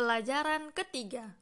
[0.00, 1.36] Pelajaran ketiga,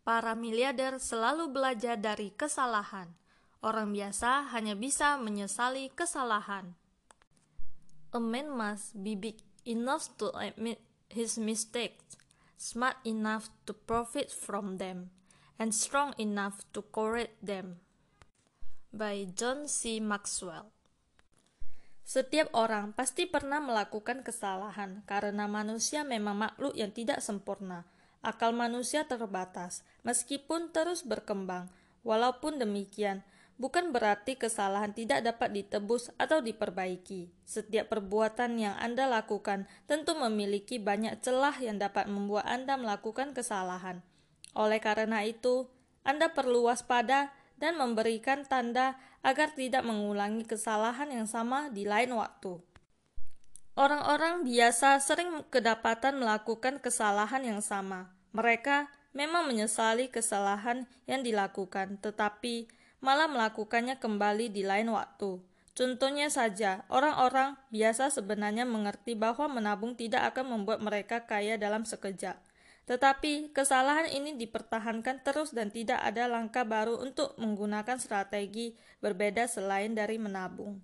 [0.00, 3.12] para miliarder selalu belajar dari kesalahan.
[3.60, 6.72] Orang biasa hanya bisa menyesali kesalahan.
[8.08, 10.80] A man must be big enough to admit
[11.12, 12.16] his mistakes,
[12.56, 15.12] smart enough to profit from them,
[15.60, 17.76] and strong enough to correct them.
[18.88, 20.00] By John C.
[20.00, 20.72] Maxwell.
[22.08, 27.84] Setiap orang pasti pernah melakukan kesalahan karena manusia memang makhluk yang tidak sempurna.
[28.18, 31.70] Akal manusia terbatas, meskipun terus berkembang.
[32.02, 33.22] Walaupun demikian,
[33.58, 37.30] bukan berarti kesalahan tidak dapat ditebus atau diperbaiki.
[37.46, 44.02] Setiap perbuatan yang Anda lakukan tentu memiliki banyak celah yang dapat membuat Anda melakukan kesalahan.
[44.54, 45.70] Oleh karena itu,
[46.02, 52.62] Anda perlu waspada dan memberikan tanda agar tidak mengulangi kesalahan yang sama di lain waktu.
[53.78, 58.10] Orang-orang biasa sering kedapatan melakukan kesalahan yang sama.
[58.34, 62.66] Mereka memang menyesali kesalahan yang dilakukan, tetapi
[62.98, 65.38] malah melakukannya kembali di lain waktu.
[65.78, 72.34] Contohnya saja, orang-orang biasa sebenarnya mengerti bahwa menabung tidak akan membuat mereka kaya dalam sekejap.
[72.90, 79.94] Tetapi kesalahan ini dipertahankan terus dan tidak ada langkah baru untuk menggunakan strategi berbeda selain
[79.94, 80.82] dari menabung.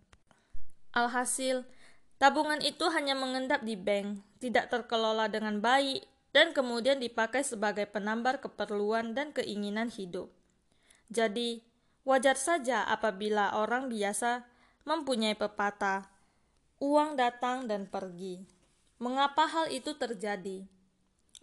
[0.95, 1.67] Alhasil,
[2.19, 8.43] tabungan itu hanya mengendap di bank, tidak terkelola dengan baik, dan kemudian dipakai sebagai penambar
[8.43, 10.35] keperluan dan keinginan hidup.
[11.07, 11.63] Jadi,
[12.03, 14.43] wajar saja apabila orang biasa
[14.83, 16.11] mempunyai pepatah,
[16.83, 18.43] uang datang dan pergi.
[18.99, 20.67] Mengapa hal itu terjadi?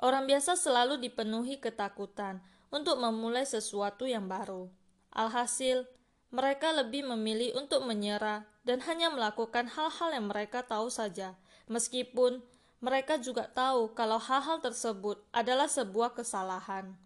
[0.02, 4.67] Orang biasa selalu dipenuhi ketakutan untuk memulai sesuatu yang baru.
[5.11, 5.88] Alhasil,
[6.31, 12.42] mereka lebih memilih untuk menyerah dan hanya melakukan hal-hal yang mereka tahu saja, meskipun
[12.81, 16.98] mereka juga tahu kalau hal-hal tersebut adalah sebuah kesalahan.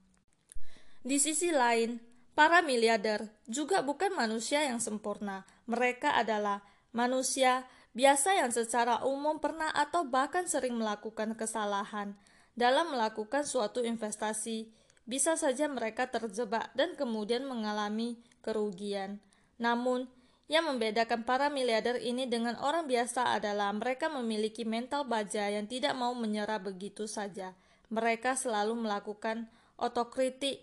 [1.06, 2.00] Di sisi lain,
[2.34, 5.44] para miliarder juga bukan manusia yang sempurna.
[5.68, 6.64] Mereka adalah
[6.96, 12.16] manusia biasa yang secara umum pernah atau bahkan sering melakukan kesalahan
[12.56, 14.72] dalam melakukan suatu investasi,
[15.04, 19.20] bisa saja mereka terjebak dan kemudian mengalami kerugian.
[19.60, 20.08] Namun,
[20.46, 25.98] yang membedakan para miliarder ini dengan orang biasa adalah mereka memiliki mental baja yang tidak
[25.98, 27.58] mau menyerah begitu saja.
[27.90, 30.62] Mereka selalu melakukan otokritik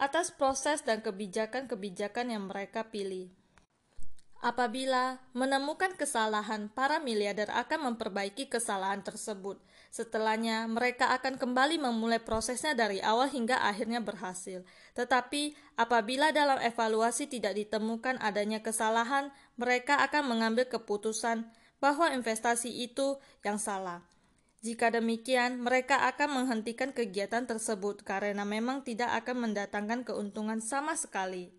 [0.00, 3.28] atas proses dan kebijakan-kebijakan yang mereka pilih.
[4.40, 9.60] Apabila menemukan kesalahan, para miliarder akan memperbaiki kesalahan tersebut.
[9.92, 14.64] Setelahnya, mereka akan kembali memulai prosesnya dari awal hingga akhirnya berhasil.
[14.96, 19.28] Tetapi, apabila dalam evaluasi tidak ditemukan adanya kesalahan,
[19.60, 21.44] mereka akan mengambil keputusan
[21.76, 24.00] bahwa investasi itu yang salah.
[24.64, 31.52] Jika demikian, mereka akan menghentikan kegiatan tersebut karena memang tidak akan mendatangkan keuntungan sama sekali.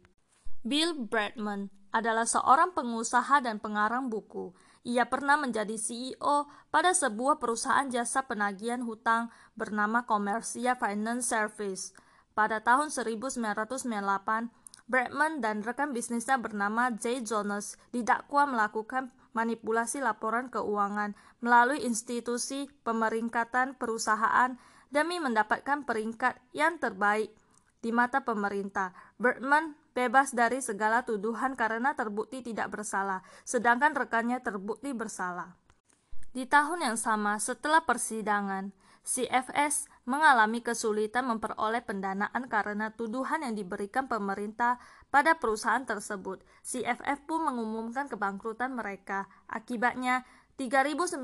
[0.65, 4.55] Bill Bradman adalah seorang pengusaha dan pengarang buku.
[4.81, 11.93] Ia pernah menjadi CEO pada sebuah perusahaan jasa penagihan hutang bernama Commercia Finance Service.
[12.33, 14.49] Pada tahun 1998,
[14.89, 23.79] Bradman dan rekan bisnisnya bernama Jay Jonas didakwa melakukan manipulasi laporan keuangan melalui institusi pemeringkatan
[23.79, 24.59] perusahaan
[24.91, 27.31] demi mendapatkan peringkat yang terbaik
[27.79, 28.91] di mata pemerintah.
[29.15, 35.55] Bertman bebas dari segala tuduhan karena terbukti tidak bersalah, sedangkan rekannya terbukti bersalah.
[36.31, 44.05] Di tahun yang sama, setelah persidangan, CFS mengalami kesulitan memperoleh pendanaan karena tuduhan yang diberikan
[44.05, 44.77] pemerintah
[45.09, 46.45] pada perusahaan tersebut.
[46.61, 49.25] CFF pun mengumumkan kebangkrutan mereka.
[49.49, 50.23] Akibatnya,
[50.55, 51.17] 3.900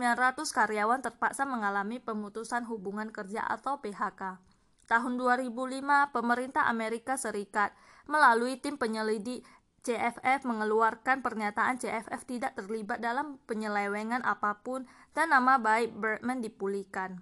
[0.50, 4.42] karyawan terpaksa mengalami pemutusan hubungan kerja atau PHK.
[4.88, 5.84] Tahun 2005,
[6.16, 7.76] pemerintah Amerika Serikat
[8.08, 9.44] melalui tim penyelidik
[9.84, 17.20] CFF mengeluarkan pernyataan CFF tidak terlibat dalam penyelewengan apa pun dan nama baik Bertman dipulihkan.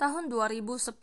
[0.00, 0.96] Tahun 2010,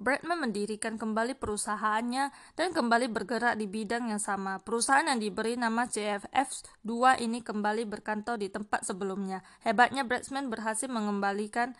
[0.00, 4.58] Bertman mendirikan kembali perusahaannya dan kembali bergerak di bidang yang sama.
[4.64, 6.48] Perusahaan yang diberi nama CFF
[6.82, 9.44] 2 ini kembali berkantor di tempat sebelumnya.
[9.62, 11.76] Hebatnya Bertman berhasil mengembalikan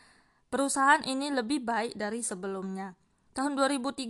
[0.52, 2.94] perusahaan ini lebih baik dari sebelumnya.
[3.40, 4.04] Tahun 2013,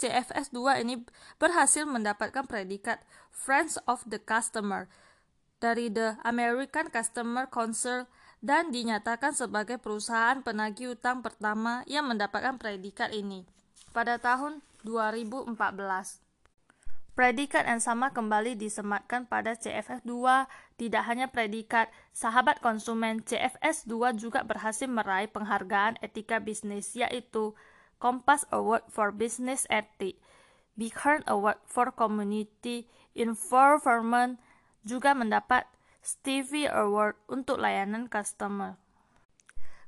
[0.00, 1.04] CFS 2 ini
[1.36, 4.88] berhasil mendapatkan predikat Friends of the Customer
[5.60, 8.08] dari The American Customer Council
[8.40, 13.44] dan dinyatakan sebagai perusahaan penagih utang pertama yang mendapatkan predikat ini
[13.92, 15.52] pada tahun 2014.
[17.12, 20.48] Predikat yang sama kembali disematkan pada CFS 2.
[20.80, 27.52] Tidak hanya predikat, sahabat konsumen CFS 2 juga berhasil meraih penghargaan etika bisnis yaitu
[28.02, 30.18] Kompas Award for Business Ethics,
[30.74, 34.42] Bighorn Award for Community Involvement,
[34.82, 35.70] juga mendapat
[36.02, 38.74] Stevie Award untuk layanan customer.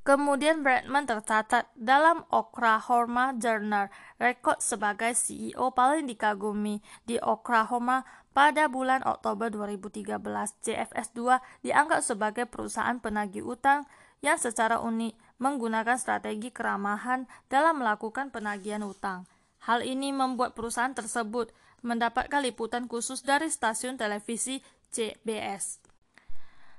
[0.04, 3.88] Kemudian Bradman tercatat dalam Oklahoma Journal
[4.20, 8.04] rekod sebagai CEO paling dikagumi di Oklahoma
[8.36, 10.20] pada bulan Oktober 2013.
[10.60, 13.88] JFS 2 dianggap sebagai perusahaan penagih utang
[14.24, 19.28] yang secara unik menggunakan strategi keramahan dalam melakukan penagihan utang.
[19.68, 21.52] Hal ini membuat perusahaan tersebut
[21.84, 25.84] mendapatkan liputan khusus dari stasiun televisi CBS.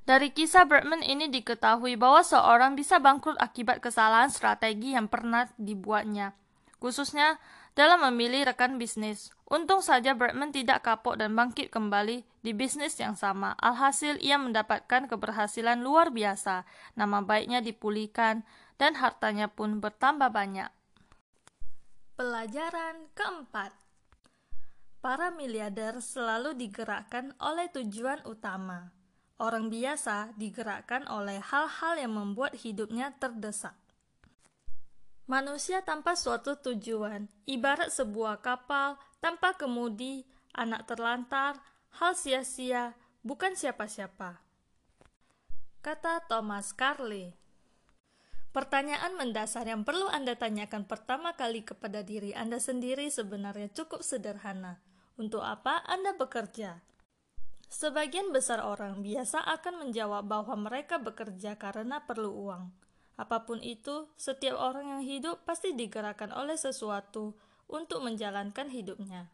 [0.05, 6.37] Dari kisah Bergman ini diketahui bahwa seorang bisa bangkrut akibat kesalahan strategi yang pernah dibuatnya,
[6.79, 7.39] khususnya
[7.75, 9.35] dalam memilih rekan bisnis.
[9.45, 13.53] Untung saja Bergman tidak kapok dan bangkit kembali di bisnis yang sama.
[13.59, 16.65] Alhasil ia mendapatkan keberhasilan luar biasa,
[16.97, 18.47] nama baiknya dipulihkan,
[18.81, 20.71] dan hartanya pun bertambah banyak.
[22.15, 23.75] Pelajaran keempat
[25.03, 28.95] Para miliarder selalu digerakkan oleh tujuan utama
[29.35, 33.75] Orang biasa digerakkan oleh hal-hal yang membuat hidupnya terdesak.
[35.25, 40.21] Manusia tanpa suatu tujuan, ibarat sebuah kapal tanpa kemudi,
[40.53, 41.57] anak terlantar,
[41.97, 42.93] hal sia-sia,
[43.25, 44.37] bukan siapa-siapa.
[45.81, 47.33] Kata Thomas Carlyle.
[48.53, 54.77] Pertanyaan mendasar yang perlu Anda tanyakan pertama kali kepada diri Anda sendiri sebenarnya cukup sederhana.
[55.17, 56.85] Untuk apa Anda bekerja?
[57.65, 62.84] Sebagian besar orang biasa akan menjawab bahwa mereka bekerja karena perlu uang.
[63.15, 67.35] Apa pun itu, setiap orang yang hidup pasti digerakkan oleh sesuatu
[67.71, 69.31] untuk menjalankan hidupnya.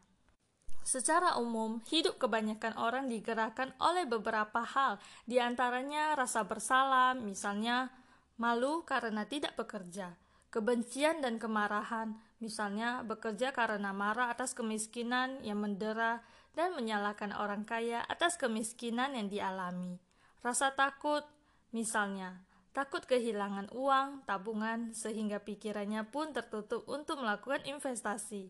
[0.82, 7.90] Secara umum, hidup kebanyakan orang digerakkan oleh beberapa hal, di antaranya rasa bersalah, misalnya
[8.34, 10.18] malu karena tidak bekerja,
[10.50, 16.26] kebencian dan kemarahan, misalnya bekerja karena marah atas kemiskinan yang mendera
[16.58, 20.02] dan menyalahkan orang kaya atas kemiskinan yang dialami.
[20.42, 21.22] Rasa takut,
[21.70, 22.42] misalnya,
[22.72, 28.48] takut kehilangan uang, tabungan, sehingga pikirannya pun tertutup untuk melakukan investasi.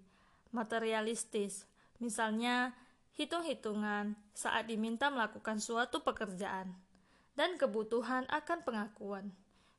[0.55, 1.67] Materialistis,
[1.99, 2.75] misalnya,
[3.19, 6.71] hitung-hitungan saat diminta melakukan suatu pekerjaan,
[7.35, 9.35] dan kebutuhan akan pengakuan.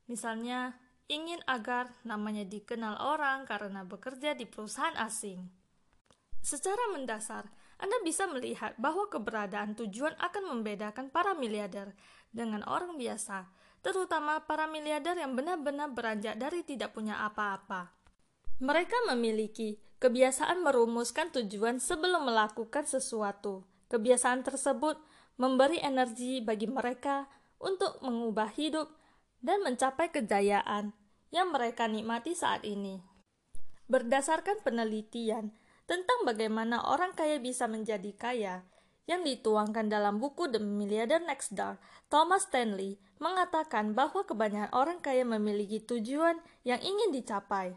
[0.06, 0.76] Misalnya,
[1.08, 5.40] ingin agar namanya dikenal orang karena bekerja di perusahaan asing.
[6.44, 7.48] Secara mendasar,
[7.80, 11.96] anda bisa melihat bahwa keberadaan tujuan akan membedakan para miliarder
[12.30, 13.48] dengan orang biasa,
[13.84, 17.92] terutama para miliarder yang benar-benar beranjak dari tidak punya apa-apa.
[18.64, 23.68] Mereka memiliki kebiasaan merumuskan tujuan sebelum melakukan sesuatu.
[23.92, 24.96] Kebiasaan tersebut
[25.36, 27.28] memberi energi bagi mereka
[27.60, 28.88] untuk mengubah hidup
[29.44, 30.96] dan mencapai kejayaan
[31.28, 33.04] yang mereka nikmati saat ini.
[33.84, 35.52] Berdasarkan penelitian,
[35.84, 38.64] tentang bagaimana orang kaya bisa menjadi kaya
[39.04, 41.76] yang dituangkan dalam buku The Milliarder Next Door,
[42.08, 47.76] Thomas Stanley mengatakan bahwa kebanyakan orang kaya memiliki tujuan yang ingin dicapai.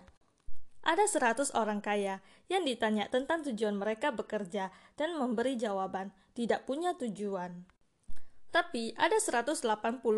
[0.87, 6.95] Ada 100 orang kaya yang ditanya tentang tujuan mereka bekerja dan memberi jawaban tidak punya
[6.95, 7.67] tujuan.
[8.55, 9.59] Tapi ada 180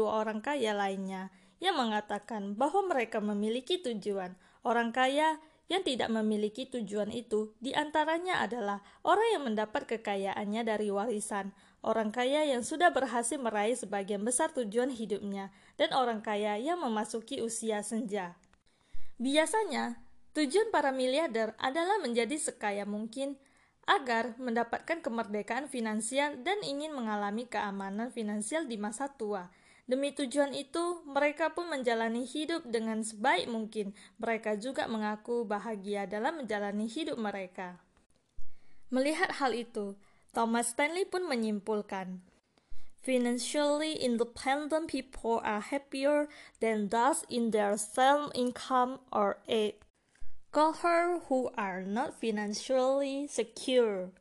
[0.05, 4.37] orang kaya lainnya yang mengatakan bahwa mereka memiliki tujuan.
[4.61, 10.89] Orang kaya yang tidak memiliki tujuan itu di antaranya adalah orang yang mendapat kekayaannya dari
[10.89, 11.53] warisan,
[11.85, 17.39] orang kaya yang sudah berhasil meraih sebagian besar tujuan hidupnya, dan orang kaya yang memasuki
[17.39, 18.33] usia senja.
[19.21, 20.01] Biasanya,
[20.33, 23.37] tujuan para miliarder adalah menjadi sekaya mungkin
[23.89, 29.49] agar mendapatkan kemerdekaan finansial dan ingin mengalami keamanan finansial di masa tua.
[29.89, 33.97] Demi tujuan itu, mereka pun menjalani hidup dengan sebaik mungkin.
[34.21, 37.81] Mereka juga mengaku bahagia dalam menjalani hidup mereka.
[38.93, 39.97] Melihat hal itu,
[40.29, 42.21] Thomas Stanley pun menyimpulkan,
[43.01, 46.29] Financially independent people are happier
[46.61, 49.81] than those in their self-income or aid.
[50.51, 54.11] Cohort who are not financially secure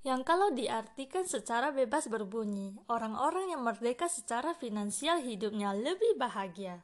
[0.00, 6.80] yang kalau diartikan secara bebas berbunyi, orang-orang yang merdeka secara finansial hidupnya lebih bahagia.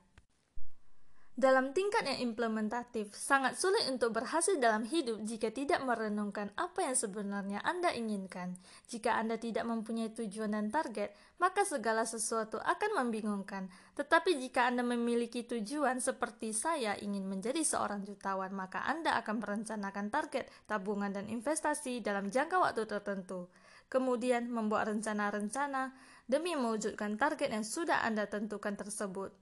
[1.36, 6.96] Dalam tingkat yang implementatif, sangat sulit untuk berhasil dalam hidup jika tidak merenungkan apa yang
[6.96, 8.56] sebenarnya Anda inginkan.
[8.88, 13.68] Jika Anda tidak mempunyai tujuan dan target, maka segala sesuatu akan membingungkan.
[14.00, 20.08] Tetapi jika Anda memiliki tujuan seperti saya ingin menjadi seorang jutawan, maka Anda akan merencanakan
[20.08, 23.52] target, tabungan, dan investasi dalam jangka waktu tertentu.
[23.92, 25.92] Kemudian membuat rencana-rencana
[26.24, 29.36] demi mewujudkan target yang sudah Anda tentukan tersebut.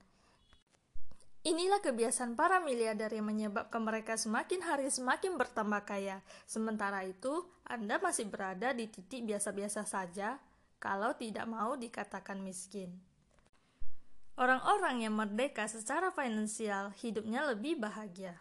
[1.44, 6.24] Inilah kebiasaan para miliarder yang menyebabkan mereka semakin hari semakin bertambah kaya.
[6.48, 10.40] Sementara itu, Anda masih berada di titik biasa-biasa saja
[10.80, 12.96] kalau tidak mau dikatakan miskin.
[14.40, 18.40] Orang-orang yang merdeka secara finansial hidupnya lebih bahagia.